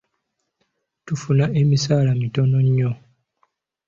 [1.05, 2.91] Tufuna emisaala mitono nnyo.